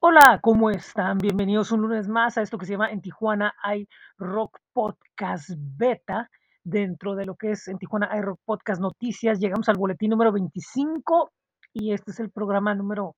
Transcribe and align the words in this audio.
Hola, 0.00 0.38
¿cómo 0.40 0.70
están? 0.70 1.18
Bienvenidos 1.18 1.72
un 1.72 1.80
lunes 1.80 2.06
más 2.06 2.38
a 2.38 2.42
esto 2.42 2.56
que 2.56 2.66
se 2.66 2.72
llama 2.72 2.92
En 2.92 3.00
Tijuana 3.02 3.54
hay 3.60 3.88
Rock 4.16 4.60
Podcast 4.72 5.50
Beta. 5.56 6.30
Dentro 6.62 7.16
de 7.16 7.26
lo 7.26 7.34
que 7.34 7.50
es 7.50 7.66
En 7.66 7.78
Tijuana 7.78 8.08
hay 8.08 8.20
Rock 8.20 8.38
Podcast 8.44 8.80
Noticias, 8.80 9.40
llegamos 9.40 9.68
al 9.68 9.76
boletín 9.76 10.10
número 10.10 10.30
25 10.30 11.32
y 11.72 11.92
este 11.92 12.12
es 12.12 12.20
el 12.20 12.30
programa 12.30 12.76
número 12.76 13.16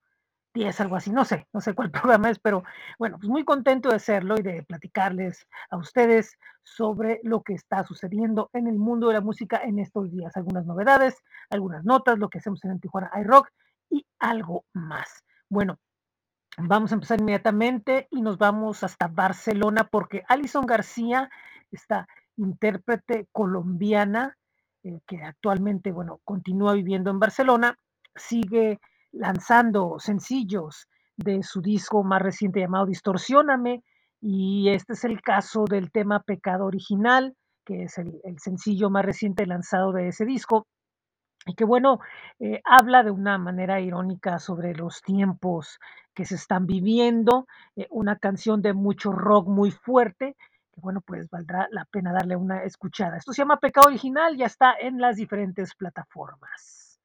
10, 0.54 0.80
algo 0.80 0.96
así. 0.96 1.12
No 1.12 1.26
sé, 1.26 1.46
no 1.52 1.60
sé 1.60 1.74
cuál 1.74 1.90
programa 2.18 2.30
es, 2.30 2.38
pero 2.38 2.62
bueno, 2.98 3.18
pues 3.18 3.28
muy 3.28 3.44
contento 3.44 3.90
de 3.90 3.96
hacerlo 3.96 4.36
y 4.38 4.42
de 4.42 4.62
platicarles 4.62 5.46
a 5.68 5.76
ustedes 5.76 6.38
sobre 6.62 7.20
lo 7.24 7.42
que 7.42 7.52
está 7.52 7.84
sucediendo 7.84 8.48
en 8.54 8.66
el 8.66 8.78
mundo 8.78 9.08
de 9.08 9.14
la 9.14 9.20
música 9.20 9.60
en 9.62 9.80
estos 9.80 10.10
días. 10.10 10.34
Algunas 10.34 10.64
novedades, 10.64 11.18
algunas 11.50 11.84
notas, 11.84 12.18
lo 12.18 12.30
que 12.30 12.38
hacemos 12.38 12.64
en 12.64 12.70
En 12.70 12.80
Tijuana 12.80 13.10
hay 13.12 13.24
Rock 13.24 13.50
y 13.90 14.06
algo 14.18 14.64
más. 14.72 15.24
Bueno, 15.50 15.78
Vamos 16.58 16.90
a 16.90 16.94
empezar 16.94 17.20
inmediatamente 17.20 18.08
y 18.10 18.22
nos 18.22 18.36
vamos 18.36 18.82
hasta 18.82 19.08
Barcelona 19.08 19.84
porque 19.84 20.24
Alison 20.28 20.66
García, 20.66 21.30
esta 21.70 22.06
intérprete 22.36 23.28
colombiana 23.32 24.36
eh, 24.82 25.00
que 25.06 25.22
actualmente, 25.22 25.92
bueno, 25.92 26.20
continúa 26.24 26.74
viviendo 26.74 27.10
en 27.10 27.20
Barcelona, 27.20 27.76
sigue 28.14 28.80
lanzando 29.12 29.98
sencillos 29.98 30.88
de 31.16 31.42
su 31.42 31.60
disco 31.60 32.02
más 32.02 32.22
reciente 32.22 32.60
llamado 32.60 32.86
Distorsióname 32.86 33.82
y 34.20 34.68
este 34.70 34.94
es 34.94 35.04
el 35.04 35.22
caso 35.22 35.64
del 35.64 35.90
tema 35.90 36.20
Pecado 36.20 36.66
Original, 36.66 37.36
que 37.64 37.84
es 37.84 37.98
el, 37.98 38.20
el 38.24 38.38
sencillo 38.38 38.90
más 38.90 39.04
reciente 39.04 39.46
lanzado 39.46 39.92
de 39.92 40.08
ese 40.08 40.24
disco 40.24 40.66
y 41.46 41.54
que 41.54 41.64
bueno, 41.64 42.00
eh, 42.38 42.60
habla 42.64 43.02
de 43.02 43.10
una 43.10 43.38
manera 43.38 43.80
irónica 43.80 44.38
sobre 44.38 44.74
los 44.74 45.02
tiempos 45.02 45.78
que 46.14 46.24
se 46.24 46.34
están 46.34 46.66
viviendo, 46.66 47.46
eh, 47.76 47.86
una 47.90 48.16
canción 48.16 48.60
de 48.62 48.74
mucho 48.74 49.12
rock 49.12 49.48
muy 49.48 49.70
fuerte, 49.70 50.36
que 50.72 50.80
bueno, 50.80 51.00
pues 51.00 51.30
valdrá 51.30 51.66
la 51.70 51.86
pena 51.86 52.12
darle 52.12 52.36
una 52.36 52.64
escuchada. 52.64 53.16
Esto 53.16 53.32
se 53.32 53.42
llama 53.42 53.58
Pecado 53.58 53.86
Original, 53.86 54.36
ya 54.36 54.46
está 54.46 54.74
en 54.78 55.00
las 55.00 55.16
diferentes 55.16 55.74
plataformas. 55.74 57.00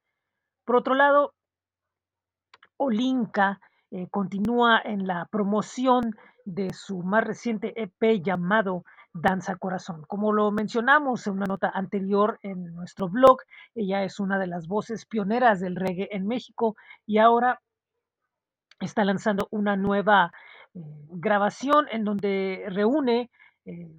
Por 0.64 0.76
otro 0.76 0.94
lado, 0.94 1.32
Olinka 2.76 3.58
eh, 3.90 4.08
continúa 4.10 4.80
en 4.84 5.06
la 5.06 5.26
promoción 5.30 6.14
de 6.44 6.72
su 6.74 7.02
más 7.02 7.24
reciente 7.24 7.72
EP 7.80 8.22
llamado 8.22 8.84
Danza 9.20 9.56
Corazón. 9.56 10.04
Como 10.06 10.32
lo 10.32 10.50
mencionamos 10.50 11.26
en 11.26 11.34
una 11.34 11.46
nota 11.46 11.70
anterior 11.70 12.38
en 12.42 12.74
nuestro 12.74 13.08
blog, 13.08 13.38
ella 13.74 14.04
es 14.04 14.20
una 14.20 14.38
de 14.38 14.46
las 14.46 14.66
voces 14.66 15.06
pioneras 15.06 15.60
del 15.60 15.76
reggae 15.76 16.08
en 16.12 16.26
México 16.26 16.76
y 17.06 17.18
ahora 17.18 17.60
está 18.80 19.04
lanzando 19.04 19.48
una 19.50 19.76
nueva 19.76 20.32
eh, 20.74 20.80
grabación 21.10 21.86
en 21.90 22.04
donde 22.04 22.64
reúne 22.68 23.30
eh, 23.64 23.90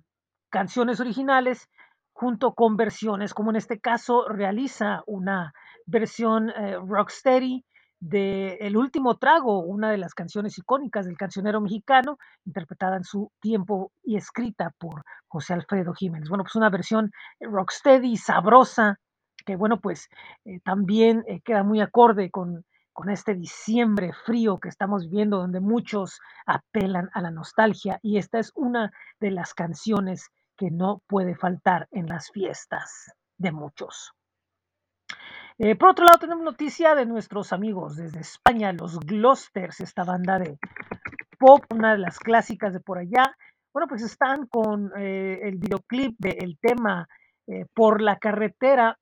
canciones 0.49 0.99
originales 0.99 1.69
junto 2.13 2.53
con 2.53 2.77
versiones, 2.77 3.33
como 3.33 3.51
en 3.51 3.57
este 3.57 3.79
caso 3.79 4.27
realiza 4.27 5.03
una 5.05 5.53
versión 5.85 6.49
eh, 6.49 6.77
rocksteady 6.83 7.63
de 7.99 8.57
El 8.61 8.77
último 8.77 9.17
trago, 9.17 9.59
una 9.59 9.91
de 9.91 9.97
las 9.97 10.13
canciones 10.13 10.57
icónicas 10.57 11.05
del 11.05 11.17
cancionero 11.17 11.61
mexicano, 11.61 12.17
interpretada 12.45 12.97
en 12.97 13.03
su 13.03 13.31
tiempo 13.39 13.91
y 14.03 14.17
escrita 14.17 14.71
por 14.77 15.03
José 15.27 15.53
Alfredo 15.53 15.93
Jiménez. 15.93 16.29
Bueno, 16.29 16.43
pues 16.43 16.55
una 16.55 16.69
versión 16.69 17.11
rocksteady, 17.39 18.17
sabrosa, 18.17 18.99
que 19.45 19.55
bueno, 19.55 19.79
pues 19.79 20.09
eh, 20.45 20.59
también 20.63 21.23
eh, 21.27 21.41
queda 21.41 21.63
muy 21.63 21.81
acorde 21.81 22.29
con 22.29 22.63
con 22.97 23.11
este 23.11 23.35
diciembre 23.35 24.11
frío 24.25 24.57
que 24.57 24.69
estamos 24.69 25.03
viviendo, 25.03 25.37
donde 25.37 25.59
muchos 25.59 26.19
apelan 26.47 27.11
a 27.13 27.21
la 27.21 27.29
nostalgia, 27.29 27.99
y 28.01 28.17
esta 28.17 28.39
es 28.39 28.51
una 28.55 28.91
de 29.19 29.29
las 29.29 29.53
canciones 29.53 30.31
que 30.57 30.71
no 30.71 31.03
puede 31.05 31.35
faltar 31.35 31.87
en 31.91 32.07
las 32.07 32.31
fiestas 32.31 33.13
de 33.37 33.51
muchos. 33.51 34.16
Eh, 35.59 35.75
por 35.75 35.89
otro 35.89 36.05
lado, 36.05 36.19
tenemos 36.19 36.43
noticia 36.43 36.93
de 36.93 37.07
nuestros 37.07 37.51
amigos 37.51 37.95
desde 37.95 38.19
España, 38.19 38.71
los 38.73 38.99
Glosters, 38.99 39.79
esta 39.79 40.03
banda 40.03 40.37
de 40.37 40.59
pop, 41.39 41.65
una 41.73 41.93
de 41.93 41.97
las 41.97 42.19
clásicas 42.19 42.73
de 42.73 42.79
por 42.79 42.99
allá. 42.99 43.35
Bueno, 43.73 43.87
pues 43.87 44.03
están 44.03 44.45
con 44.45 44.91
eh, 44.95 45.39
el 45.41 45.57
videoclip 45.57 46.15
del 46.19 46.59
tema 46.59 47.07
eh, 47.47 47.65
Por 47.73 48.01
la 48.01 48.17
carretera 48.17 48.97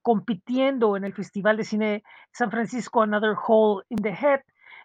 compitiendo 0.00 0.96
en 0.96 1.04
el 1.04 1.12
Festival 1.12 1.56
de 1.56 1.64
Cine 1.64 2.02
San 2.32 2.52
Francisco 2.52 3.02
Another 3.02 3.34
Hole 3.46 3.84
in 3.88 3.98
the 3.98 4.10
Head. 4.10 4.40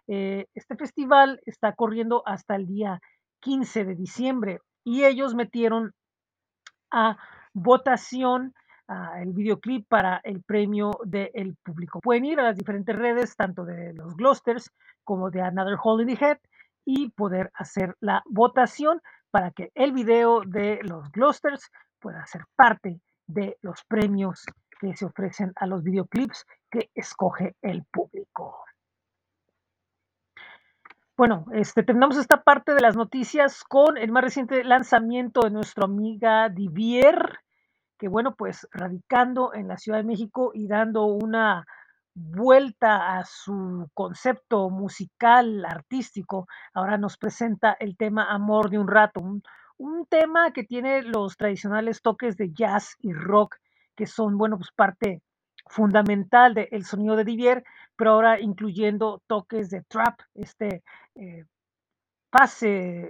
Este 0.08 0.76
festival 0.76 1.40
está 1.46 1.74
corriendo 1.74 2.24
hasta 2.26 2.56
el 2.56 2.66
día 2.66 3.00
15 3.42 3.86
de 3.86 3.96
diciembre 3.96 4.60
y 4.84 5.04
ellos 5.04 5.36
metieron 5.36 5.94
a 6.90 7.18
votación 7.54 8.56
el 9.20 9.34
videoclip 9.34 9.88
para 9.88 10.22
el 10.24 10.44
premio 10.44 10.92
del 11.04 11.56
público. 11.64 12.00
Pueden 12.00 12.26
ir 12.26 12.40
a 12.40 12.44
las 12.44 12.58
diferentes 12.58 12.96
redes, 12.96 13.36
tanto 13.36 13.66
de 13.66 13.94
los 13.94 14.16
Glosters 14.16 14.72
como 15.04 15.30
de 15.30 15.42
Another 15.42 15.78
the 15.78 16.26
Head, 16.26 16.38
y 16.86 17.10
poder 17.10 17.52
hacer 17.54 17.96
la 18.00 18.24
votación 18.26 19.02
para 19.30 19.52
que 19.52 19.72
el 19.76 19.92
video 19.92 20.42
de 20.46 20.80
los 20.84 21.12
Glosters 21.12 21.70
pueda 22.00 22.26
ser 22.26 22.46
parte 22.56 23.02
de 23.28 23.58
los 23.62 23.84
premios 23.84 24.46
que 24.80 24.96
se 24.96 25.06
ofrecen 25.06 25.52
a 25.58 25.66
los 25.66 25.84
videoclips 25.84 26.46
que 26.72 26.90
escoge 26.96 27.56
el 27.62 27.84
público. 27.92 28.64
Bueno, 31.18 31.46
este, 31.52 31.84
terminamos 31.84 32.18
esta 32.18 32.44
parte 32.44 32.74
de 32.74 32.82
las 32.82 32.96
noticias 32.96 33.64
con 33.64 33.98
el 33.98 34.12
más 34.12 34.24
reciente 34.24 34.64
lanzamiento 34.64 35.42
de 35.42 35.50
nuestra 35.50 35.86
amiga 35.86 36.48
Divier, 36.48 37.40
que 37.98 38.08
bueno, 38.08 38.36
pues 38.36 38.68
radicando 38.72 39.54
en 39.54 39.68
la 39.68 39.78
Ciudad 39.78 40.00
de 40.00 40.04
México 40.04 40.52
y 40.54 40.68
dando 40.68 41.06
una 41.06 41.66
vuelta 42.14 43.18
a 43.18 43.26
su 43.26 43.90
concepto 43.94 44.70
musical, 44.70 45.66
artístico, 45.66 46.48
ahora 46.74 46.98
nos 46.98 47.18
presenta 47.18 47.78
el 47.80 47.96
tema 47.96 48.32
Amor 48.32 48.70
de 48.70 48.80
un 48.80 48.88
rato, 48.88 49.20
un, 49.20 49.44
un 49.78 50.06
tema 50.08 50.52
que 50.52 50.64
tiene 50.64 51.04
los 51.04 51.38
tradicionales 51.38 52.02
toques 52.02 52.36
de 52.38 52.52
jazz 52.54 52.96
y 53.00 53.14
rock 53.14 53.58
que 53.96 54.08
son, 54.08 54.38
bueno, 54.38 54.58
pues 54.58 54.72
parte 54.72 55.22
fundamental 55.70 56.54
del 56.54 56.86
sonido 56.86 57.16
de 57.16 57.26
Divier, 57.26 57.64
pero 57.98 58.12
ahora 58.12 58.40
incluyendo 58.40 59.22
toques 59.28 59.70
de 59.70 59.82
trap, 59.84 60.20
este 60.36 60.84
eh, 61.16 61.46
pase 62.30 63.10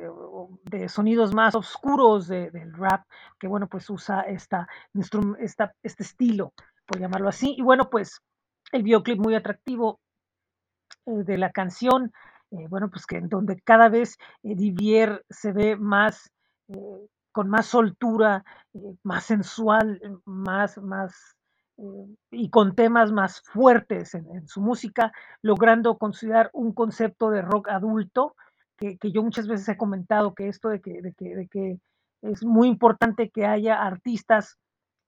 de 0.63 0.89
sonidos 0.89 1.33
más 1.33 1.55
oscuros 1.55 2.27
de, 2.27 2.51
del 2.51 2.73
rap, 2.73 3.05
que 3.39 3.47
bueno, 3.47 3.67
pues 3.67 3.89
usa 3.89 4.21
esta, 4.21 4.67
esta, 5.39 5.73
este 5.83 6.03
estilo, 6.03 6.53
por 6.85 6.99
llamarlo 6.99 7.29
así. 7.29 7.55
Y 7.57 7.61
bueno, 7.61 7.89
pues 7.89 8.21
el 8.71 8.83
videoclip 8.83 9.19
muy 9.19 9.35
atractivo 9.35 9.99
eh, 11.05 11.23
de 11.23 11.37
la 11.37 11.51
canción, 11.51 12.11
eh, 12.51 12.67
bueno, 12.69 12.89
pues 12.89 13.05
que 13.05 13.17
en 13.17 13.29
donde 13.29 13.59
cada 13.61 13.89
vez 13.89 14.17
eh, 14.43 14.55
Divier 14.55 15.25
se 15.29 15.51
ve 15.51 15.75
más 15.75 16.31
con 17.31 17.49
más 17.49 17.67
soltura, 17.67 18.43
más 19.03 19.23
sensual, 19.23 20.01
más, 20.25 20.77
más 20.79 21.37
y 22.31 22.49
con 22.49 22.75
temas 22.75 23.11
más 23.11 23.41
fuertes 23.41 24.15
en, 24.15 24.25
en, 24.35 24.47
su 24.47 24.59
música, 24.59 25.13
logrando 25.41 25.97
considerar 25.97 26.49
un 26.51 26.73
concepto 26.73 27.29
de 27.29 27.43
rock 27.43 27.69
adulto, 27.69 28.35
que, 28.77 28.97
que 28.97 29.11
yo 29.11 29.23
muchas 29.23 29.47
veces 29.47 29.67
he 29.69 29.77
comentado 29.77 30.33
que 30.33 30.47
esto 30.47 30.69
de 30.69 30.81
que, 30.81 31.01
de 31.01 31.13
que, 31.13 31.35
de 31.35 31.47
que 31.47 31.79
es 32.21 32.43
muy 32.43 32.67
importante 32.67 33.29
que 33.29 33.45
haya 33.45 33.81
artistas 33.81 34.57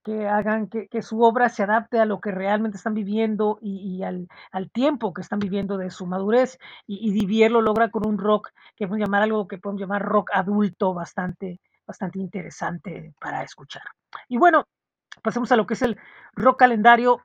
que 0.03 0.27
hagan 0.27 0.67
que, 0.67 0.87
que, 0.87 1.01
su 1.01 1.21
obra 1.21 1.49
se 1.49 1.63
adapte 1.63 1.99
a 1.99 2.05
lo 2.05 2.21
que 2.21 2.31
realmente 2.31 2.77
están 2.77 2.93
viviendo 2.93 3.59
y, 3.61 3.97
y 3.97 4.03
al, 4.03 4.27
al, 4.51 4.71
tiempo 4.71 5.13
que 5.13 5.21
están 5.21 5.39
viviendo 5.39 5.77
de 5.77 5.89
su 5.89 6.05
madurez. 6.05 6.57
Y, 6.87 7.09
y 7.09 7.11
Divier 7.11 7.51
lo 7.51 7.61
logra 7.61 7.91
con 7.91 8.07
un 8.07 8.17
rock 8.17 8.49
que 8.75 8.87
podemos 8.87 9.05
llamar 9.05 9.23
algo 9.23 9.47
que 9.47 9.57
podemos 9.57 9.81
llamar 9.81 10.01
rock 10.01 10.29
adulto 10.33 10.93
bastante, 10.93 11.59
bastante 11.85 12.19
interesante 12.19 13.13
para 13.19 13.43
escuchar. 13.43 13.83
Y 14.29 14.37
bueno, 14.37 14.65
pasemos 15.21 15.51
a 15.51 15.57
lo 15.57 15.67
que 15.67 15.73
es 15.73 15.81
el 15.81 15.97
rock 16.33 16.59
calendario 16.59 17.21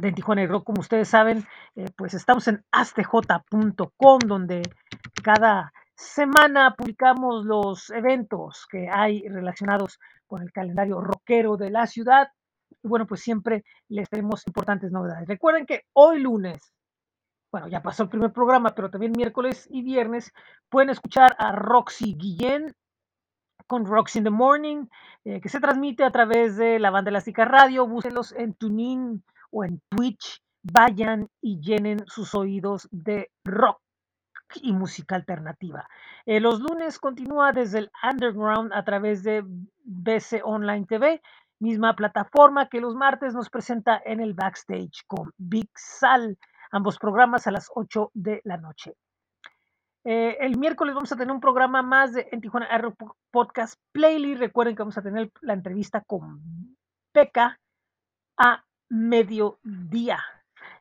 de 0.00 0.12
Tijuana 0.12 0.42
y 0.42 0.46
Rock. 0.46 0.64
Como 0.64 0.80
ustedes 0.80 1.08
saben, 1.08 1.44
eh, 1.76 1.86
pues 1.96 2.14
estamos 2.14 2.48
en 2.48 2.64
astj.com, 2.72 4.18
donde 4.26 4.62
cada 5.22 5.72
semana 5.96 6.74
publicamos 6.76 7.44
los 7.44 7.90
eventos 7.90 8.66
que 8.70 8.88
hay 8.90 9.26
relacionados 9.28 9.98
con 10.26 10.42
el 10.42 10.52
calendario 10.52 11.00
rockero 11.00 11.56
de 11.56 11.70
la 11.70 11.86
ciudad. 11.86 12.28
Y 12.82 12.88
bueno, 12.88 13.06
pues 13.06 13.20
siempre 13.20 13.64
les 13.88 14.08
tenemos 14.08 14.46
importantes 14.46 14.90
novedades. 14.90 15.28
Recuerden 15.28 15.66
que 15.66 15.82
hoy 15.92 16.20
lunes, 16.20 16.72
bueno, 17.52 17.68
ya 17.68 17.82
pasó 17.82 18.02
el 18.02 18.08
primer 18.08 18.32
programa, 18.32 18.74
pero 18.74 18.90
también 18.90 19.12
miércoles 19.16 19.68
y 19.70 19.82
viernes 19.82 20.32
pueden 20.68 20.90
escuchar 20.90 21.36
a 21.38 21.52
Roxy 21.52 22.14
Guillén 22.14 22.74
con 23.66 23.86
Rocks 23.86 24.16
in 24.16 24.24
the 24.24 24.30
Morning, 24.30 24.86
eh, 25.24 25.40
que 25.40 25.48
se 25.48 25.60
transmite 25.60 26.04
a 26.04 26.10
través 26.10 26.56
de 26.56 26.78
la 26.78 26.90
banda 26.90 27.10
elástica 27.10 27.44
radio. 27.44 27.86
Búsquenlos 27.86 28.32
en 28.32 28.54
TuneIn 28.54 29.24
o 29.54 29.64
en 29.64 29.80
Twitch. 29.88 30.42
Vayan 30.62 31.28
y 31.40 31.60
llenen 31.60 32.04
sus 32.06 32.34
oídos 32.34 32.88
de 32.90 33.30
rock. 33.44 33.80
y 34.62 34.72
música 34.72 35.16
alternativa. 35.16 35.88
Eh, 36.26 36.38
los 36.38 36.60
lunes 36.60 37.00
continúa 37.00 37.52
desde 37.52 37.78
el 37.80 37.90
underground 38.08 38.72
a 38.72 38.84
través 38.84 39.24
de 39.24 39.42
BC 39.84 40.42
Online 40.44 40.86
TV, 40.86 41.20
misma 41.58 41.96
plataforma 41.96 42.68
que 42.68 42.80
los 42.80 42.94
martes 42.94 43.34
nos 43.34 43.50
presenta 43.50 44.00
en 44.04 44.20
el 44.20 44.34
backstage 44.34 45.04
con 45.08 45.32
Big 45.38 45.70
Sal, 45.74 46.38
ambos 46.70 46.98
programas 46.98 47.48
a 47.48 47.50
las 47.50 47.68
8 47.74 48.12
de 48.14 48.42
la 48.44 48.56
noche. 48.56 48.94
Eh, 50.04 50.36
el 50.40 50.58
miércoles 50.58 50.94
vamos 50.94 51.10
a 51.12 51.16
tener 51.16 51.34
un 51.34 51.40
programa 51.40 51.82
más 51.82 52.12
de 52.12 52.28
en 52.30 52.40
Tijuana 52.42 52.66
Aero 52.70 52.94
Podcast 53.30 53.80
Playlist. 53.92 54.40
Recuerden 54.40 54.76
que 54.76 54.82
vamos 54.82 54.98
a 54.98 55.02
tener 55.02 55.30
la 55.40 55.54
entrevista 55.54 56.02
con 56.06 56.76
Peca 57.12 57.58
a 58.36 58.62
mediodía. 58.88 60.22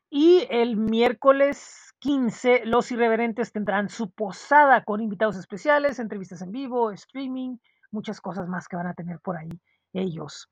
Y 0.09 0.45
el 0.50 0.77
miércoles 0.77 1.94
15, 2.00 2.65
los 2.65 2.91
irreverentes 2.91 3.51
tendrán 3.51 3.89
su 3.89 4.11
posada 4.11 4.83
con 4.83 5.01
invitados 5.01 5.38
especiales, 5.38 6.00
entrevistas 6.00 6.41
en 6.41 6.51
vivo, 6.51 6.91
streaming, 6.91 7.57
muchas 7.91 8.21
cosas 8.21 8.47
más 8.47 8.67
que 8.67 8.75
van 8.75 8.88
a 8.88 8.94
tener 8.94 9.19
por 9.19 9.38
ahí 9.38 9.50
ellos. 9.94 10.50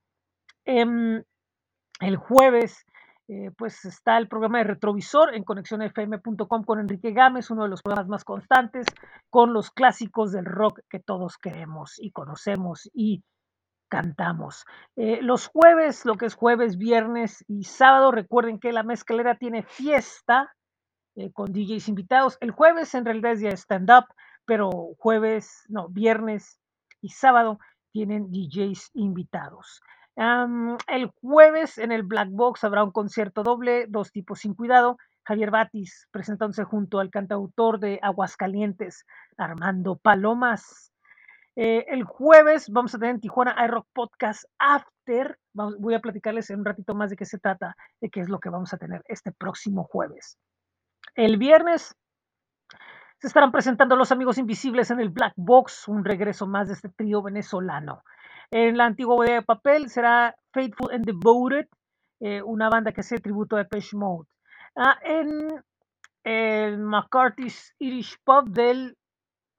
Em, 0.65 1.23
el 1.99 2.15
jueves 2.17 2.85
eh, 3.27 3.49
pues 3.57 3.85
está 3.85 4.17
el 4.17 4.27
programa 4.27 4.57
de 4.57 4.65
retrovisor 4.65 5.33
en 5.33 5.43
conexionfm.com 5.45 6.63
con 6.63 6.79
Enrique 6.79 7.11
Gámez, 7.13 7.49
uno 7.49 7.63
de 7.63 7.69
los 7.69 7.81
programas 7.81 8.09
más 8.09 8.23
constantes, 8.25 8.85
con 9.29 9.53
los 9.53 9.71
clásicos 9.71 10.33
del 10.33 10.43
rock 10.43 10.81
que 10.89 10.99
todos 10.99 11.37
queremos 11.37 11.97
y 11.97 12.11
conocemos 12.11 12.89
y 12.93 13.23
cantamos. 13.91 14.65
Eh, 14.95 15.19
los 15.21 15.47
jueves, 15.47 16.05
lo 16.05 16.15
que 16.15 16.25
es 16.25 16.33
jueves, 16.33 16.77
viernes 16.77 17.45
y 17.47 17.65
sábado, 17.65 18.11
recuerden 18.11 18.59
que 18.59 18.71
la 18.71 18.81
mezcalera 18.81 19.35
tiene 19.35 19.61
fiesta 19.61 20.51
eh, 21.15 21.31
con 21.31 21.53
DJs 21.53 21.89
invitados. 21.89 22.37
El 22.41 22.49
jueves 22.49 22.95
en 22.95 23.05
realidad 23.05 23.33
es 23.33 23.41
ya 23.41 23.51
stand-up, 23.51 24.05
pero 24.45 24.71
jueves, 24.97 25.65
no, 25.69 25.89
viernes 25.89 26.59
y 27.01 27.09
sábado 27.09 27.59
tienen 27.91 28.31
DJs 28.31 28.91
invitados 28.93 29.81
el 30.87 31.11
jueves 31.21 31.77
en 31.77 31.91
el 31.91 32.03
Black 32.03 32.29
Box 32.31 32.63
habrá 32.63 32.83
un 32.83 32.91
concierto 32.91 33.43
doble, 33.43 33.85
dos 33.87 34.11
tipos 34.11 34.39
sin 34.39 34.53
cuidado. 34.53 34.97
Javier 35.23 35.51
Batis 35.51 36.07
presentándose 36.11 36.63
junto 36.63 36.99
al 36.99 37.09
cantautor 37.09 37.79
de 37.79 37.99
Aguascalientes, 38.01 39.05
Armando 39.37 39.95
Palomas. 39.95 40.90
Eh, 41.55 41.85
el 41.89 42.03
jueves 42.03 42.69
vamos 42.69 42.95
a 42.95 42.99
tener 42.99 43.15
en 43.15 43.21
Tijuana 43.21 43.55
iRock 43.65 43.87
Podcast 43.93 44.45
After. 44.57 45.37
voy 45.53 45.93
a 45.93 45.99
platicarles 45.99 46.49
en 46.49 46.59
un 46.59 46.65
ratito 46.65 46.95
más 46.95 47.09
de 47.09 47.17
qué 47.17 47.25
se 47.25 47.39
trata, 47.39 47.75
de 47.99 48.09
qué 48.09 48.21
es 48.21 48.29
lo 48.29 48.39
que 48.39 48.49
vamos 48.49 48.73
a 48.73 48.77
tener 48.77 49.01
este 49.07 49.31
próximo 49.31 49.83
jueves. 49.83 50.37
El 51.15 51.37
viernes 51.37 51.95
se 53.19 53.27
estarán 53.27 53.51
presentando 53.51 53.95
los 53.95 54.11
amigos 54.11 54.37
invisibles 54.37 54.91
en 54.91 54.99
el 54.99 55.09
Black 55.09 55.33
Box, 55.35 55.87
un 55.87 56.05
regreso 56.05 56.47
más 56.47 56.69
de 56.69 56.73
este 56.73 56.89
trío 56.89 57.21
venezolano. 57.21 58.03
En 58.49 58.77
la 58.77 58.85
antigua 58.85 59.15
bodega 59.15 59.35
de 59.35 59.45
papel 59.45 59.89
será 59.89 60.35
Faithful 60.53 60.93
and 60.93 61.05
Devoted, 61.05 61.67
eh, 62.21 62.41
una 62.41 62.69
banda 62.69 62.91
que 62.93 63.01
hace 63.01 63.19
tributo 63.19 63.57
a 63.57 63.65
Pesh 63.65 63.93
Mode. 63.93 64.27
Ah, 64.75 64.97
en 65.03 65.63
el 66.23 66.77
McCarthy's 66.77 67.75
Irish 67.79 68.17
Pub 68.23 68.49
del 68.49 68.97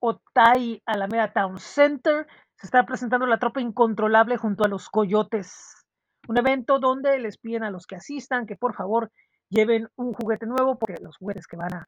Otay 0.04 0.82
Alameda 0.84 1.32
Town 1.32 1.60
Center 1.60 2.26
se 2.56 2.66
está 2.66 2.84
presentando 2.84 3.24
la 3.24 3.38
tropa 3.38 3.60
incontrolable 3.60 4.36
junto 4.36 4.64
a 4.64 4.68
los 4.68 4.88
coyotes. 4.88 5.86
Un 6.26 6.38
evento 6.38 6.80
donde 6.80 7.18
les 7.20 7.38
piden 7.38 7.62
a 7.62 7.70
los 7.70 7.86
que 7.86 7.96
asistan 7.96 8.46
que 8.46 8.56
por 8.56 8.74
favor 8.74 9.12
lleven 9.48 9.88
un 9.94 10.12
juguete 10.12 10.46
nuevo 10.46 10.76
porque 10.76 11.00
los 11.00 11.16
juguetes 11.18 11.46
que 11.46 11.56
van 11.56 11.74
a 11.74 11.86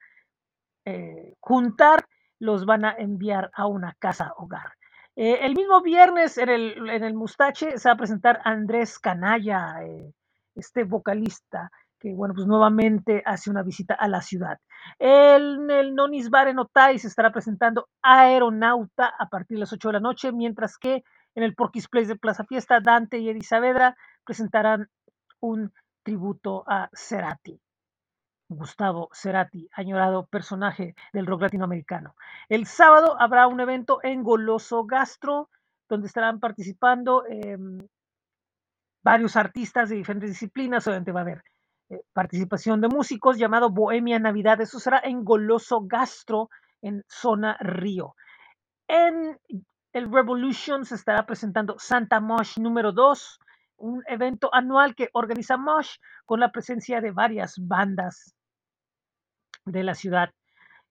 eh, 0.84 1.34
juntar 1.40 2.06
los 2.38 2.66
van 2.66 2.84
a 2.84 2.92
enviar 2.92 3.50
a 3.52 3.66
una 3.66 3.96
casa 3.98 4.32
hogar. 4.36 4.74
Eh, 5.16 5.40
el 5.42 5.54
mismo 5.56 5.82
viernes 5.82 6.38
en 6.38 6.50
el, 6.50 6.90
en 6.90 7.02
el 7.02 7.14
Mustache 7.14 7.78
se 7.78 7.88
va 7.88 7.94
a 7.94 7.98
presentar 7.98 8.40
Andrés 8.44 9.00
Canalla, 9.00 9.82
eh, 9.84 10.12
este 10.54 10.84
vocalista 10.84 11.70
que, 12.04 12.14
bueno, 12.14 12.34
pues 12.34 12.46
nuevamente 12.46 13.22
hace 13.24 13.48
una 13.48 13.62
visita 13.62 13.94
a 13.94 14.08
la 14.08 14.20
ciudad. 14.20 14.58
En 14.98 15.70
el 15.70 15.94
Nonis 15.94 16.28
Bar 16.28 16.48
en 16.48 16.58
Otay 16.58 16.98
se 16.98 17.08
estará 17.08 17.32
presentando 17.32 17.88
Aeronauta 18.02 19.14
a 19.18 19.30
partir 19.30 19.56
de 19.56 19.60
las 19.60 19.72
8 19.72 19.88
de 19.88 19.92
la 19.94 20.00
noche, 20.00 20.30
mientras 20.30 20.76
que 20.76 21.02
en 21.34 21.42
el 21.42 21.54
Porky's 21.54 21.88
Place 21.88 22.08
de 22.08 22.16
Plaza 22.16 22.44
Fiesta, 22.44 22.80
Dante 22.80 23.16
y 23.20 23.30
Eddie 23.30 23.42
Saavedra 23.42 23.96
presentarán 24.22 24.90
un 25.40 25.72
tributo 26.02 26.64
a 26.66 26.90
Cerati. 26.92 27.58
Gustavo 28.50 29.08
Cerati, 29.14 29.70
añorado 29.72 30.26
personaje 30.26 30.94
del 31.14 31.24
rock 31.24 31.40
latinoamericano. 31.40 32.16
El 32.50 32.66
sábado 32.66 33.16
habrá 33.18 33.46
un 33.46 33.60
evento 33.60 34.00
en 34.02 34.22
Goloso 34.22 34.84
Gastro, 34.84 35.48
donde 35.88 36.08
estarán 36.08 36.38
participando 36.38 37.24
em, 37.26 37.78
varios 39.02 39.36
artistas 39.36 39.88
de 39.88 39.96
diferentes 39.96 40.28
disciplinas. 40.28 40.86
Obviamente 40.86 41.10
va 41.10 41.20
a 41.20 41.22
haber 41.22 41.42
participación 42.12 42.80
de 42.80 42.88
músicos 42.88 43.38
llamado 43.38 43.70
Bohemia 43.70 44.18
Navidad. 44.18 44.60
Eso 44.60 44.78
será 44.78 45.00
en 45.04 45.24
Goloso 45.24 45.82
Gastro, 45.84 46.50
en 46.82 47.04
Zona 47.08 47.56
Río. 47.60 48.14
En 48.88 49.38
el 49.92 50.12
Revolution 50.12 50.84
se 50.84 50.96
estará 50.96 51.24
presentando 51.24 51.76
Santa 51.78 52.20
Mosh 52.20 52.58
número 52.58 52.92
2, 52.92 53.38
un 53.76 54.02
evento 54.06 54.50
anual 54.52 54.94
que 54.94 55.08
organiza 55.12 55.56
Mosh 55.56 55.96
con 56.24 56.40
la 56.40 56.50
presencia 56.50 57.00
de 57.00 57.10
varias 57.10 57.54
bandas 57.58 58.34
de 59.64 59.82
la 59.82 59.94
ciudad. 59.94 60.30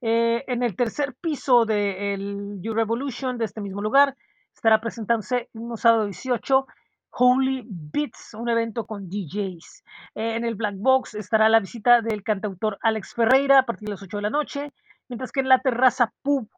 Eh, 0.00 0.44
en 0.48 0.62
el 0.62 0.76
tercer 0.76 1.14
piso 1.20 1.64
del 1.64 2.58
You 2.60 2.74
Revolution 2.74 3.38
de 3.38 3.46
este 3.46 3.60
mismo 3.60 3.80
lugar 3.80 4.16
estará 4.54 4.80
presentándose 4.80 5.48
un 5.52 5.76
sábado 5.76 6.06
18 6.06 6.66
Holy 7.16 7.64
Beats, 7.68 8.34
un 8.34 8.48
evento 8.48 8.86
con 8.86 9.08
DJs. 9.08 9.84
En 10.14 10.44
el 10.44 10.56
Black 10.56 10.74
Box 10.78 11.14
estará 11.14 11.48
la 11.48 11.60
visita 11.60 12.00
del 12.00 12.24
cantautor 12.24 12.78
Alex 12.82 13.14
Ferreira 13.14 13.60
a 13.60 13.66
partir 13.66 13.86
de 13.86 13.92
las 13.92 14.02
8 14.02 14.16
de 14.16 14.22
la 14.22 14.30
noche, 14.30 14.72
mientras 15.08 15.30
que 15.30 15.40
en 15.40 15.48
la 15.48 15.60
terraza 15.60 16.12
Pub 16.22 16.48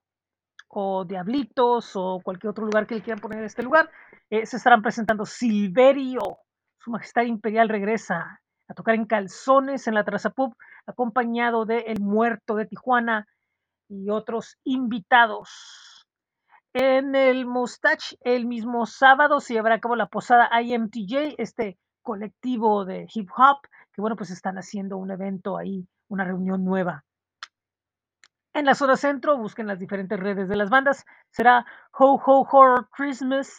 o 0.69 1.05
Diablitos 1.05 1.93
o 1.95 2.21
cualquier 2.23 2.51
otro 2.51 2.65
lugar 2.65 2.87
que 2.87 2.95
le 2.95 3.03
quieran 3.03 3.21
poner 3.21 3.41
en 3.41 3.45
este 3.45 3.63
lugar, 3.63 3.91
eh, 4.31 4.47
se 4.47 4.57
estarán 4.57 4.83
presentando 4.83 5.27
Silverio, 5.27 6.39
Su 6.79 6.91
Majestad 6.91 7.23
Imperial 7.23 7.69
regresa 7.69 8.41
a 8.69 8.75
tocar 8.75 8.95
en 8.95 9.07
calzones 9.07 9.87
en 9.87 9.95
la 9.95 10.05
terraza 10.05 10.31
pub, 10.31 10.57
acompañado 10.87 11.67
de 11.67 11.81
El 11.81 12.01
Muerto 12.01 12.57
de 12.57 12.67
Tijuana 12.67 13.27
y 13.89 14.11
otros 14.11 14.57
invitados. 14.65 15.96
En 16.79 17.15
el 17.15 17.47
Mustache, 17.47 18.19
el 18.21 18.45
mismo 18.45 18.85
sábado, 18.85 19.41
se 19.41 19.55
llevará 19.55 19.77
a 19.77 19.81
cabo 19.81 19.97
la 19.97 20.09
posada 20.09 20.51
IMTJ, 20.61 21.37
este 21.39 21.79
colectivo 22.03 22.85
de 22.85 23.07
hip 23.15 23.31
hop, 23.35 23.67
que 23.95 24.03
bueno, 24.03 24.15
pues 24.15 24.31
están 24.31 24.59
haciendo 24.59 24.99
un 24.99 25.11
evento 25.11 25.57
ahí, 25.57 25.89
una 26.09 26.25
reunión 26.25 26.67
nueva. 26.67 27.03
En 28.53 28.67
la 28.67 28.75
zona 28.75 28.99
centro, 28.99 29.39
busquen 29.39 29.67
las 29.67 29.79
diferentes 29.79 30.21
redes 30.21 30.51
de 30.51 30.57
las 30.57 30.69
bandas. 30.69 31.07
Será 31.31 31.65
Ho 31.93 32.21
Ho 32.23 32.43
Horror 32.43 32.91
Christmas, 32.91 33.59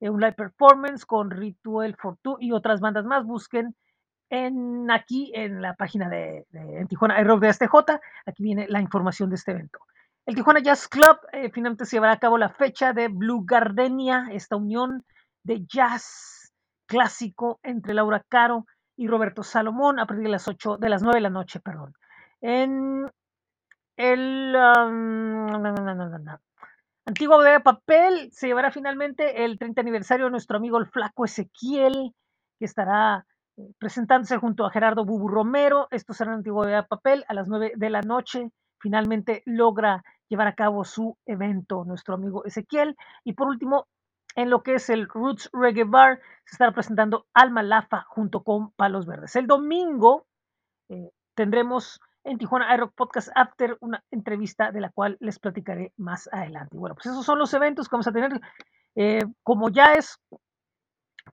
eh, 0.00 0.08
un 0.08 0.22
live 0.22 0.32
performance 0.32 1.04
con 1.04 1.30
Ritual 1.30 1.94
for 1.98 2.16
Two 2.22 2.38
y 2.40 2.52
otras 2.52 2.80
bandas 2.80 3.04
más. 3.04 3.26
Busquen 3.26 3.76
en 4.30 4.90
aquí 4.90 5.30
en 5.34 5.60
la 5.60 5.74
página 5.74 6.08
de, 6.08 6.46
de 6.48 6.86
Tijuana 6.88 7.22
Rock 7.24 7.42
de 7.42 7.52
STJ. 7.52 7.74
Aquí 8.24 8.42
viene 8.42 8.66
la 8.70 8.80
información 8.80 9.28
de 9.28 9.34
este 9.34 9.50
evento. 9.50 9.80
El 10.26 10.34
Tijuana 10.34 10.60
Jazz 10.60 10.88
Club 10.88 11.18
eh, 11.32 11.50
finalmente 11.50 11.84
se 11.84 11.96
llevará 11.96 12.14
a 12.14 12.18
cabo 12.18 12.38
la 12.38 12.48
fecha 12.48 12.94
de 12.94 13.08
Blue 13.08 13.44
Gardenia, 13.44 14.28
esta 14.32 14.56
unión 14.56 15.04
de 15.42 15.66
jazz 15.66 16.54
clásico 16.86 17.60
entre 17.62 17.92
Laura 17.92 18.24
Caro 18.26 18.64
y 18.96 19.06
Roberto 19.06 19.42
Salomón 19.42 19.98
a 19.98 20.06
partir 20.06 20.24
de 20.24 20.30
las 20.30 20.48
8 20.48 20.78
de 20.78 20.88
las 20.88 21.02
9 21.02 21.18
de 21.18 21.20
la 21.20 21.30
noche, 21.30 21.60
perdón. 21.60 21.92
En 22.40 23.10
el 23.96 24.56
um, 24.56 25.46
Antigua 27.06 27.36
Bodega 27.36 27.58
de 27.58 27.60
Papel 27.60 28.30
se 28.32 28.46
llevará 28.46 28.70
finalmente 28.70 29.44
el 29.44 29.58
30 29.58 29.82
aniversario 29.82 30.24
de 30.26 30.30
nuestro 30.30 30.56
amigo 30.56 30.78
el 30.78 30.86
Flaco 30.86 31.26
Ezequiel, 31.26 32.14
que 32.58 32.64
estará 32.64 33.26
eh, 33.58 33.62
presentándose 33.78 34.38
junto 34.38 34.64
a 34.64 34.70
Gerardo 34.70 35.04
Bubu 35.04 35.28
Romero. 35.28 35.86
Esto 35.90 36.14
será 36.14 36.30
en 36.30 36.38
Antigua 36.38 36.62
Bodega 36.62 36.82
de 36.82 36.88
Papel 36.88 37.24
a 37.28 37.34
las 37.34 37.46
9 37.46 37.72
de 37.76 37.90
la 37.90 38.00
noche. 38.00 38.50
Finalmente 38.80 39.42
logra 39.44 40.02
llevar 40.28 40.46
a 40.46 40.54
cabo 40.54 40.84
su 40.84 41.16
evento 41.26 41.84
nuestro 41.84 42.14
amigo 42.14 42.44
Ezequiel. 42.44 42.96
Y 43.24 43.34
por 43.34 43.48
último, 43.48 43.86
en 44.36 44.50
lo 44.50 44.62
que 44.62 44.74
es 44.74 44.90
el 44.90 45.08
Roots 45.08 45.50
Reggae 45.52 45.84
Bar, 45.84 46.20
se 46.44 46.54
estará 46.54 46.72
presentando 46.72 47.26
Alma 47.34 47.62
Lafa 47.62 48.02
junto 48.08 48.42
con 48.42 48.72
Palos 48.72 49.06
Verdes. 49.06 49.36
El 49.36 49.46
domingo 49.46 50.26
eh, 50.88 51.10
tendremos 51.34 52.00
en 52.24 52.38
Tijuana 52.38 52.74
iRock 52.74 52.94
Podcast 52.94 53.28
After, 53.34 53.76
una 53.80 54.02
entrevista 54.10 54.72
de 54.72 54.80
la 54.80 54.90
cual 54.90 55.16
les 55.20 55.38
platicaré 55.38 55.92
más 55.96 56.28
adelante. 56.32 56.76
Bueno, 56.76 56.94
pues 56.94 57.06
esos 57.06 57.24
son 57.24 57.38
los 57.38 57.52
eventos 57.54 57.88
que 57.88 57.94
vamos 57.94 58.08
a 58.08 58.12
tener. 58.12 58.40
Eh, 58.96 59.24
como 59.42 59.68
ya 59.68 59.92
es 59.92 60.18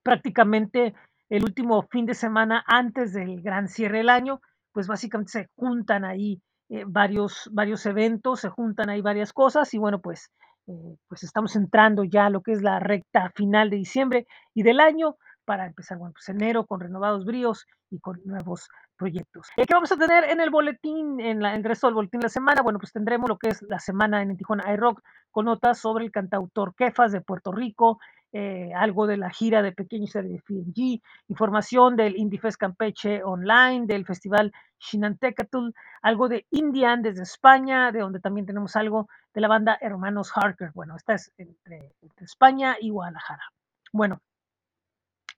prácticamente 0.03 0.93
el 1.29 1.43
último 1.43 1.81
fin 1.83 2.05
de 2.05 2.13
semana 2.13 2.63
antes 2.67 3.13
del 3.13 3.41
gran 3.41 3.67
cierre 3.67 3.99
del 3.99 4.09
año, 4.09 4.41
pues 4.73 4.87
básicamente 4.87 5.31
se 5.31 5.49
juntan 5.55 6.03
ahí 6.03 6.41
eh, 6.71 6.85
varios, 6.87 7.49
varios 7.51 7.85
eventos, 7.85 8.39
se 8.39 8.47
juntan 8.47 8.89
ahí 8.89 9.01
varias 9.01 9.33
cosas 9.33 9.73
y 9.73 9.77
bueno, 9.77 9.99
pues, 9.99 10.31
eh, 10.67 10.95
pues 11.09 11.21
estamos 11.23 11.57
entrando 11.57 12.05
ya 12.05 12.27
a 12.27 12.29
lo 12.29 12.41
que 12.41 12.53
es 12.53 12.61
la 12.61 12.79
recta 12.79 13.29
final 13.35 13.69
de 13.69 13.75
diciembre 13.75 14.25
y 14.53 14.63
del 14.63 14.79
año 14.79 15.17
para 15.43 15.65
empezar, 15.65 15.97
bueno, 15.97 16.13
pues 16.13 16.29
enero 16.29 16.65
con 16.65 16.79
renovados 16.79 17.25
bríos 17.25 17.67
y 17.89 17.99
con 17.99 18.21
nuevos 18.23 18.69
proyectos. 18.95 19.49
¿Qué 19.57 19.65
vamos 19.73 19.91
a 19.91 19.97
tener 19.97 20.23
en 20.23 20.39
el 20.39 20.49
boletín, 20.49 21.19
en, 21.19 21.41
la, 21.41 21.55
el 21.55 21.63
resto 21.65 21.87
del 21.87 21.95
boletín 21.95 22.21
de 22.21 22.27
la 22.27 22.29
semana? 22.29 22.61
Bueno, 22.61 22.79
pues 22.79 22.93
tendremos 22.93 23.27
lo 23.27 23.37
que 23.37 23.49
es 23.49 23.61
la 23.63 23.79
semana 23.79 24.21
en 24.21 24.37
Tijuana 24.37 24.73
iRock 24.73 25.01
con 25.29 25.47
notas 25.47 25.77
sobre 25.77 26.05
el 26.05 26.11
cantautor 26.11 26.73
Kefas 26.75 27.11
de 27.11 27.19
Puerto 27.19 27.51
Rico, 27.51 27.99
eh, 28.33 28.71
algo 28.73 29.07
de 29.07 29.17
la 29.17 29.29
gira 29.29 29.61
de 29.61 29.73
Pequeños 29.73 30.11
FNG, 30.11 31.01
información 31.27 31.97
del 31.97 32.15
IndieFest 32.15 32.57
Campeche 32.57 33.23
online, 33.23 33.87
del 33.87 34.05
Festival 34.05 34.53
Shinantecatl, 34.79 35.71
algo 36.01 36.29
de 36.29 36.45
Indian 36.49 37.01
desde 37.01 37.23
España, 37.23 37.91
de 37.91 37.99
donde 37.99 38.21
también 38.21 38.45
tenemos 38.45 38.75
algo 38.77 39.09
de 39.33 39.41
la 39.41 39.49
banda 39.49 39.77
Hermanos 39.81 40.31
Harker. 40.33 40.71
Bueno, 40.73 40.95
esta 40.95 41.15
es 41.15 41.33
entre, 41.37 41.93
España 42.17 42.77
y 42.79 42.89
Guadalajara. 42.89 43.43
Bueno, 43.91 44.21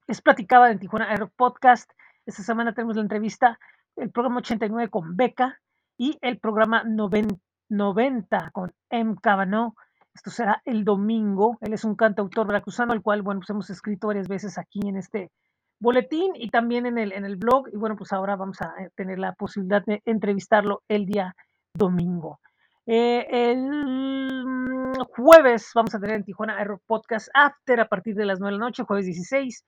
es 0.08 0.22
platicaba 0.22 0.70
en 0.70 0.78
Tijuana 0.78 1.10
Aero 1.10 1.32
Podcast. 1.36 1.92
Esta 2.26 2.44
semana 2.44 2.74
tenemos 2.74 2.96
la 2.96 3.02
entrevista, 3.02 3.60
el 3.96 4.12
programa 4.12 4.40
89 4.40 4.90
con 4.90 5.18
Beca 5.18 5.60
y 5.98 6.18
el 6.22 6.40
programa 6.40 6.84
90, 6.86 8.52
con 8.52 8.72
M. 8.90 9.16
Cabano. 9.22 9.76
Esto 10.14 10.30
será 10.30 10.62
el 10.66 10.84
domingo. 10.84 11.58
Él 11.62 11.74
es 11.74 11.84
un 11.84 11.96
cantautor 11.96 12.48
veracruzano, 12.48 12.94
al 12.94 13.02
cual, 13.02 13.22
bueno, 13.22 13.40
pues 13.40 13.50
hemos 13.50 13.70
escrito 13.70 14.08
varias 14.08 14.28
veces 14.28 14.58
aquí 14.58 14.80
en 14.84 14.98
este 14.98 15.32
boletín 15.80 16.34
y 16.36 16.50
también 16.50 16.86
en 16.86 16.98
el, 16.98 17.12
en 17.12 17.26
el 17.26 17.36
blog. 17.36 17.68
Y 17.74 17.78
bueno, 17.78 17.96
pues 17.96 18.14
ahora 18.14 18.36
vamos 18.36 18.62
a 18.62 18.74
eh, 18.80 18.90
tener 18.96 19.20
la 19.20 19.34
posibilidad 19.34 19.84
de 19.86 20.02
entrevistarlo 20.06 20.84
el 20.88 21.06
día 21.06 21.36
domingo. 21.74 22.40
Eh, 22.86 23.26
el 23.30 24.46
mm, 24.46 25.06
jueves 25.16 25.72
vamos 25.74 25.96
a 25.96 26.00
tener 26.00 26.18
en 26.18 26.24
Tijuana 26.24 26.58
Aero 26.58 26.82
Podcast 26.86 27.30
After 27.34 27.80
a 27.80 27.88
partir 27.88 28.16
de 28.16 28.26
las 28.26 28.40
9 28.40 28.54
de 28.54 28.60
la 28.60 28.66
noche, 28.66 28.84
jueves 28.84 29.06
16 29.06 29.64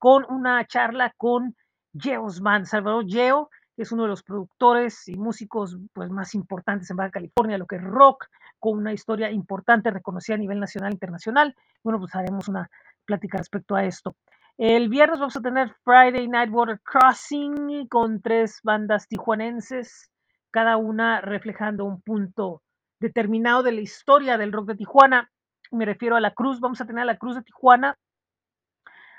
con 0.00 0.24
una 0.30 0.64
charla 0.66 1.12
con 1.18 1.54
Geosman, 1.92 2.64
Salvador 2.64 3.04
Geo, 3.06 3.50
es 3.76 3.92
uno 3.92 4.02
de 4.02 4.08
los 4.08 4.22
productores 4.22 5.08
y 5.08 5.16
músicos 5.16 5.76
pues, 5.92 6.10
más 6.10 6.34
importantes 6.34 6.90
en 6.90 6.96
Baja 6.96 7.10
California, 7.10 7.58
lo 7.58 7.66
que 7.66 7.76
es 7.76 7.82
rock, 7.82 8.26
con 8.58 8.78
una 8.78 8.92
historia 8.92 9.30
importante 9.30 9.90
reconocida 9.90 10.34
a 10.34 10.38
nivel 10.38 10.60
nacional 10.60 10.92
e 10.92 10.94
internacional. 10.94 11.54
Bueno, 11.82 11.98
pues 11.98 12.14
haremos 12.14 12.48
una 12.48 12.68
plática 13.04 13.38
respecto 13.38 13.74
a 13.74 13.84
esto. 13.84 14.16
El 14.58 14.90
viernes 14.90 15.18
vamos 15.18 15.36
a 15.36 15.40
tener 15.40 15.74
Friday 15.84 16.28
Night 16.28 16.50
Water 16.52 16.80
Crossing 16.84 17.88
con 17.88 18.20
tres 18.20 18.60
bandas 18.62 19.08
tijuanenses, 19.08 20.10
cada 20.50 20.76
una 20.76 21.22
reflejando 21.22 21.86
un 21.86 22.02
punto 22.02 22.62
determinado 23.00 23.62
de 23.62 23.72
la 23.72 23.80
historia 23.80 24.36
del 24.36 24.52
rock 24.52 24.68
de 24.68 24.74
Tijuana. 24.76 25.30
Me 25.70 25.86
refiero 25.86 26.16
a 26.16 26.20
la 26.20 26.32
Cruz, 26.32 26.60
vamos 26.60 26.80
a 26.82 26.84
tener 26.84 27.02
a 27.02 27.06
la 27.06 27.16
Cruz 27.16 27.36
de 27.36 27.42
Tijuana, 27.42 27.96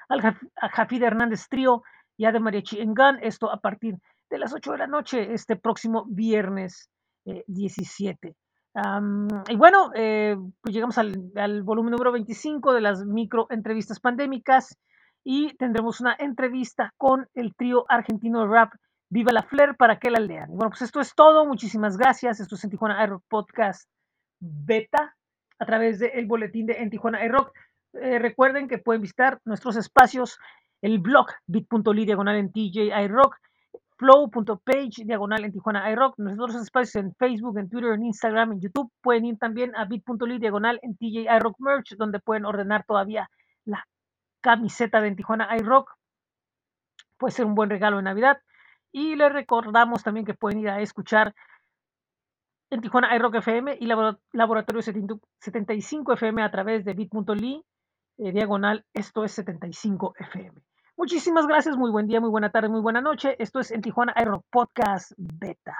al 0.09 0.21
Jafid 0.55 1.01
Hernández 1.01 1.47
Trío 1.49 1.81
y 2.17 2.25
a 2.25 2.31
de 2.31 2.39
Mariachi 2.39 2.79
en 2.79 2.93
Gun, 2.93 3.17
esto 3.21 3.49
a 3.51 3.59
partir 3.59 3.95
de 4.31 4.39
las 4.39 4.53
8 4.53 4.71
de 4.71 4.77
la 4.77 4.87
noche, 4.87 5.33
este 5.33 5.55
próximo 5.55 6.05
viernes 6.07 6.89
17. 7.25 8.29
Eh, 8.29 8.35
y 9.49 9.55
bueno, 9.55 9.91
eh, 9.93 10.35
pues 10.61 10.73
llegamos 10.73 10.97
al, 10.97 11.31
al, 11.35 11.61
volumen 11.61 11.91
número 11.91 12.11
25 12.11 12.73
de 12.73 12.81
las 12.81 13.05
micro 13.05 13.45
entrevistas 13.49 13.99
pandémicas 13.99 14.77
y 15.23 15.55
tendremos 15.57 16.01
una 16.01 16.15
entrevista 16.17 16.93
con 16.97 17.27
el 17.35 17.53
trío 17.55 17.85
argentino 17.89 18.41
de 18.41 18.47
rap 18.47 18.73
Viva 19.09 19.33
la 19.33 19.43
Flair 19.43 19.75
para 19.75 19.99
que 19.99 20.09
la 20.09 20.21
lean. 20.21 20.51
Y 20.51 20.55
bueno, 20.55 20.69
pues 20.69 20.83
esto 20.83 21.01
es 21.01 21.13
todo. 21.13 21.45
Muchísimas 21.45 21.97
gracias. 21.97 22.39
Esto 22.39 22.55
es 22.55 22.63
en 22.63 22.69
Tijuana 22.69 23.03
Air 23.03 23.17
Podcast 23.27 23.89
Beta 24.39 25.17
a 25.59 25.65
través 25.65 25.99
del 25.99 26.25
boletín 26.27 26.65
de 26.65 26.81
En 26.81 26.89
Tijuana 26.89 27.21
Air 27.21 27.33
Rock. 27.33 27.51
Eh, 27.93 28.19
recuerden 28.19 28.69
que 28.69 28.77
pueden 28.77 29.01
visitar 29.01 29.41
nuestros 29.43 29.75
espacios, 29.75 30.39
el 30.81 30.99
blog 30.99 31.27
bit.ly 31.45 32.05
diagonal 32.05 32.37
en 32.37 32.53
TJ 32.53 32.97
iRock, 33.03 33.35
flow.page 34.01 35.05
diagonal 35.05 35.45
en 35.45 35.51
Tijuana 35.51 35.91
iRock, 35.91 36.17
nuestros 36.17 36.55
espacios 36.55 36.95
en 36.95 37.13
Facebook, 37.13 37.59
en 37.59 37.69
Twitter, 37.69 37.93
en 37.93 38.03
Instagram, 38.03 38.53
en 38.53 38.59
YouTube. 38.59 38.91
Pueden 38.99 39.25
ir 39.25 39.37
también 39.37 39.75
a 39.75 39.85
bit.ly 39.85 40.39
diagonal 40.39 40.79
en 40.81 40.97
TJ 40.97 41.27
iRock 41.37 41.59
Merch, 41.59 41.95
donde 41.97 42.19
pueden 42.19 42.45
ordenar 42.45 42.83
todavía 42.83 43.29
la 43.63 43.87
camiseta 44.41 45.01
de 45.01 45.13
Tijuana 45.13 45.55
iRock. 45.55 45.91
Puede 47.19 47.31
ser 47.31 47.45
un 47.45 47.53
buen 47.53 47.69
regalo 47.69 47.97
de 47.97 48.03
Navidad. 48.03 48.39
Y 48.91 49.15
les 49.15 49.31
recordamos 49.31 50.01
también 50.01 50.25
que 50.25 50.33
pueden 50.33 50.61
ir 50.61 50.69
a 50.69 50.81
escuchar 50.81 51.35
en 52.71 52.81
Tijuana 52.81 53.15
iRock 53.15 53.35
FM 53.35 53.77
y 53.79 53.85
Laboratorio 53.85 54.81
75 54.81 56.13
FM 56.13 56.41
a 56.41 56.49
través 56.49 56.83
de 56.85 56.95
bit.ly 56.95 57.63
eh, 58.17 58.31
diagonal, 58.31 58.83
esto 58.95 59.23
es 59.23 59.33
75 59.33 60.15
FM. 60.17 60.59
Muchísimas 60.97 61.47
gracias, 61.47 61.77
muy 61.77 61.91
buen 61.91 62.07
día, 62.07 62.19
muy 62.19 62.29
buena 62.29 62.51
tarde, 62.51 62.69
muy 62.69 62.81
buena 62.81 63.01
noche. 63.01 63.35
Esto 63.39 63.59
es 63.59 63.71
en 63.71 63.81
Tijuana 63.81 64.13
Aero 64.15 64.43
Podcast 64.49 65.13
Beta. 65.17 65.75